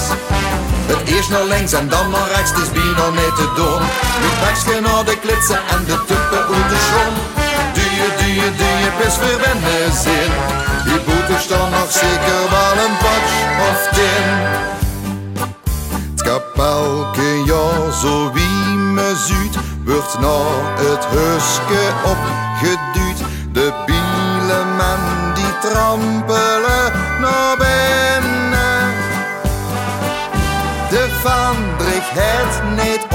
Het 0.88 1.10
eerst 1.16 1.30
naar 1.30 1.44
links 1.44 1.74
en 1.74 1.90
dan 1.90 2.10
naar 2.10 2.28
rechts, 2.36 2.52
het 2.52 2.60
is 2.62 2.72
bijna 2.72 3.10
niet 3.10 3.36
te 3.36 3.52
doen. 3.56 3.82
Nu 4.22 4.28
pakje 4.42 4.82
naar 4.82 5.06
de 5.06 5.20
klitsen 5.20 5.60
en 5.70 5.86
de 5.86 5.98
tuppen 6.06 6.56
uit 6.56 6.70
de. 6.70 7.45
Je, 7.96 8.16
doe 8.18 8.34
je, 8.34 8.52
doe 8.58 8.68
je 8.84 8.92
best 9.04 9.18
voor 9.18 9.40
binnen 9.40 9.94
zin. 10.04 10.32
Die 10.86 11.00
boete 11.06 11.42
staan 11.42 11.70
nog 11.70 11.92
zeker 11.92 12.42
wel 12.50 12.76
een 12.86 12.98
patch 12.98 13.36
of 13.70 13.90
tien. 13.94 14.28
Het 16.12 16.22
kapelke 16.22 17.44
jaar, 17.46 17.94
zo 18.02 18.32
wie 18.32 18.76
me 18.96 19.16
zuid, 19.28 19.56
wordt 19.86 20.20
naar 20.20 20.78
het 20.78 21.06
huske 21.06 21.84
opgeduwd. 22.04 23.20
De 23.52 23.74
bieleman 23.86 25.34
die 25.34 25.70
trampelen 25.70 26.92
naar 27.20 27.58
binnen. 27.58 28.94
De 30.90 31.10
vandrig 31.24 32.10
het 32.10 32.76
niet 32.76 33.15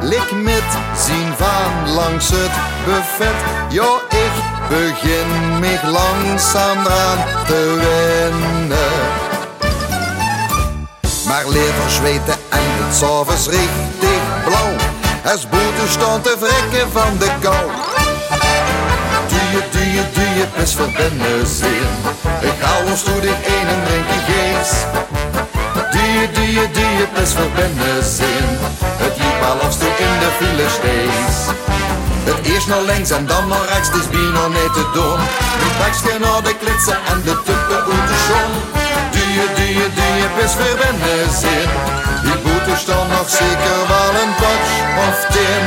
lik 0.00 0.32
met 0.42 0.68
zien 1.06 1.32
van 1.36 1.92
langs 1.94 2.28
het 2.28 2.54
buffet. 2.84 3.38
Ja, 3.68 3.92
ik 4.08 4.34
begin 4.68 5.58
mich 5.58 5.82
langzaam 5.82 6.78
aan 6.78 7.44
te 7.46 7.76
wennen. 7.84 9.26
Maar 11.26 11.48
liever 11.48 11.90
zweten 11.90 12.34
en 12.48 12.60
het 12.60 12.96
s'avonds 12.96 13.46
richtig 13.46 14.20
blauw. 14.44 14.74
Als 15.32 15.48
boete 15.48 15.88
stond 15.88 16.24
te 16.24 16.36
vrekken 16.38 16.92
van 16.92 17.18
de 17.18 17.30
kou. 17.40 17.66
Doe 19.28 19.40
je, 19.52 20.02
doe 20.14 20.34
je, 20.34 20.46
best 20.56 20.74
voor 20.74 20.88
zin. 21.46 21.88
Ik 22.40 22.60
hou 22.60 22.90
ons 22.90 23.02
toe 23.02 23.20
dit 23.20 23.30
een 23.30 23.68
en 23.68 23.82
drink 23.84 24.06
een 24.08 24.24
gees. 24.32 24.70
Doe 25.92 26.20
je, 26.20 26.28
doe 26.32 26.52
je, 26.52 26.70
doe 26.72 26.82
je 26.82 27.06
best 27.14 27.32
voor 27.32 27.48
zin. 28.02 28.67
Toe 29.78 29.88
in 29.88 30.18
de 30.18 30.30
file 30.38 30.68
steeds. 30.68 31.36
Het 32.24 32.46
eerst 32.46 32.66
naar 32.66 32.82
links 32.82 33.10
en 33.10 33.26
dan 33.26 33.48
naar 33.48 33.66
rechts, 33.68 33.88
het 33.88 33.96
is 33.96 34.08
bijna 34.08 34.46
niet 34.48 34.72
te 34.72 34.86
doen. 34.92 35.18
Pakst 35.78 36.04
je 36.04 36.18
naar 36.20 36.42
de 36.42 36.54
klitsen 36.60 36.98
en 37.10 37.22
de 37.22 37.34
tuppen 37.44 37.76
uit 37.76 38.08
de 38.08 38.18
zon. 38.28 38.50
Je, 39.38 39.88
doe 39.94 40.12
je 40.22 40.28
best 40.40 40.54
voor 40.54 40.76
binnen 40.82 41.30
zin. 41.40 41.68
Die 42.22 42.38
boete 42.42 42.76
staan 42.76 43.08
nog 43.08 43.28
zeker 43.30 43.78
wel 43.88 44.22
een 44.22 44.34
patch 44.40 44.70
of 45.08 45.26
tien. 45.32 45.66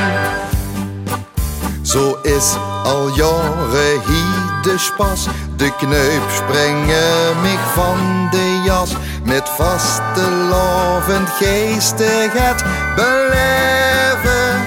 Zo 1.81 2.19
is 2.21 2.55
al 2.83 3.07
jaren 3.07 4.01
hier 4.07 4.61
de 4.63 4.77
spas. 4.77 5.27
De 5.55 5.75
kneup 5.75 6.29
springen 6.35 7.41
mich 7.41 7.73
van 7.73 8.27
de 8.31 8.61
jas. 8.65 8.89
Met 9.23 9.49
vaste 9.49 10.31
lovend 10.49 11.29
geestigheid 11.29 12.63
beleven. 12.95 14.61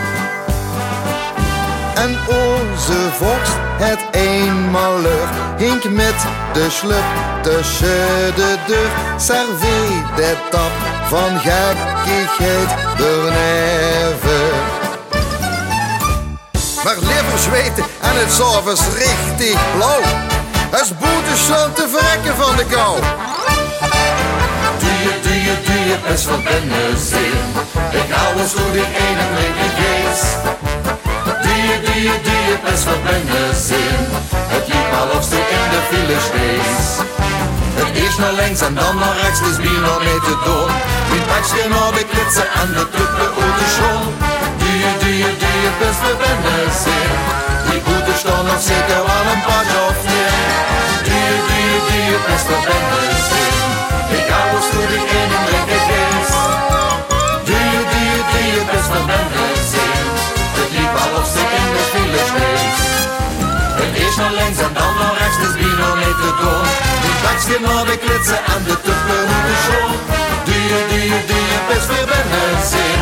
En 1.94 2.18
onze 2.26 3.10
vorst 3.12 3.52
het 3.78 3.98
eenmaal 4.10 5.00
lucht. 5.00 5.34
Hink 5.56 5.84
met 5.90 6.14
de 6.52 6.70
slup 6.70 7.04
tussen 7.42 8.34
de 8.34 8.56
deur. 8.66 8.90
Serveer 9.16 10.02
de 10.16 10.36
tap 10.50 10.72
van 11.08 11.38
gekkigheid 11.38 12.96
beneven. 12.96 14.50
Maar 16.84 16.96
liever 16.98 17.38
zweten 17.38 17.84
en 18.00 18.18
het 18.20 18.32
s'avonds 18.32 18.82
richtig 18.96 19.58
blauw. 19.76 20.32
Boete 20.98 21.36
staan 21.36 21.72
te 21.72 21.88
verrekken 21.88 22.36
van 22.36 22.56
de 22.56 22.64
kou. 22.64 22.96
Doe 26.14 26.22
je 26.22 26.26
best 26.26 26.26
van 26.26 26.42
binnen 26.42 26.98
zin. 27.10 27.44
Ik 28.00 28.10
hou 28.14 28.40
ons 28.40 28.52
door 28.54 28.72
die 28.72 28.88
ene 29.06 29.24
drinken 29.34 29.70
gees. 29.78 30.22
Doe 31.44 31.58
je, 31.68 31.76
doe 31.86 32.02
je, 32.06 32.14
doe 32.26 32.40
je 32.48 32.56
best 32.64 32.84
van 32.88 33.00
binnen 33.06 33.54
zin. 33.68 34.00
Het 34.54 34.66
liep 34.70 34.90
al 35.00 35.08
of 35.18 35.24
toe 35.28 35.44
in 35.58 35.66
de 35.72 35.80
file 35.88 36.18
steeds. 36.28 36.86
Het 37.78 37.90
eerst 38.02 38.18
naar 38.18 38.32
links 38.32 38.60
en 38.60 38.74
dan 38.74 38.94
naar 39.02 39.16
rechts, 39.22 39.40
het 39.40 39.48
is 39.54 39.60
bijna 39.66 39.94
niet 40.08 40.24
te 40.28 40.36
doen. 40.46 40.70
Die 41.10 41.22
pakje 41.30 41.62
naar 41.74 41.92
de 41.96 42.04
klitsen 42.10 42.48
en 42.60 42.68
de 42.76 42.84
tuppen 42.94 43.28
uit 43.42 43.56
de 43.60 43.68
doe 45.00 45.14
je, 45.22 45.30
doe 45.42 45.54
je 45.64 45.70
best 45.80 45.98
voor 46.02 46.16
binnen 46.22 46.66
zin. 46.82 47.12
Die 47.66 47.80
boete 47.86 48.14
staan 48.22 48.44
nog 48.50 48.62
zeker 48.70 49.00
wel 49.08 49.24
een 49.32 49.42
paar 49.46 49.66
of 49.88 49.98
doe 51.06 51.60
je, 51.70 51.78
doe 51.88 52.00
je 52.10 52.18
best 52.26 52.46
voor 52.48 52.62
binnen 52.68 53.10
zin. 53.28 53.56
Ik 54.18 54.26
hou 54.32 54.46
ons 54.56 54.66
toe 54.72 54.86
die 54.92 55.04
in 55.20 55.30
en 55.38 55.63
eerst 64.14 64.32
naar 64.32 64.44
links 64.44 64.58
en 64.58 64.72
dan 64.74 64.94
naar 64.94 65.16
rechts, 65.18 65.38
is 65.38 65.54
bijna 65.62 65.94
niet 65.94 66.18
te 66.24 66.30
doen. 66.40 66.64
Die 67.02 67.16
pakje 67.22 67.56
naar 67.66 67.84
de 67.90 67.96
klitsen 67.98 68.40
en 68.52 68.60
de 68.64 68.76
tuppen 68.86 69.22
de 70.46 70.58
je, 70.70 70.80
doe 70.88 71.02
je, 71.12 71.18
doe 71.28 71.42
je 71.52 71.58
best 71.68 71.86
voor 71.90 72.06
binnen 72.12 72.52
zin. 72.72 73.00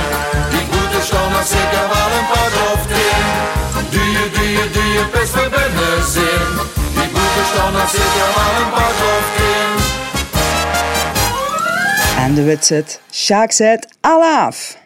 Die 0.52 0.64
boete 0.70 1.00
staan 1.06 1.30
nog 1.32 1.46
zeker 1.46 1.86
wel 1.92 2.10
een 2.18 2.26
paar 2.32 2.54
of 2.72 2.82
tien. 2.90 3.30
Je, 3.90 4.70
doe 4.72 4.88
je 4.96 5.04
best 5.12 5.32
voor 5.32 5.50
binnen 5.56 6.04
zin. 6.14 6.48
Die 6.96 7.08
boete 7.14 7.42
staan 7.52 7.72
nog 7.72 7.90
zeker 7.90 8.28
wel 8.36 8.52
een 8.62 8.70
paar 8.76 8.98
of 9.16 9.26
tien. 9.36 9.70
En 12.24 12.34
de 12.34 12.42
wit 12.42 12.64
zit. 12.64 13.00
Sjaak 13.10 13.52
alaaf. 14.00 14.81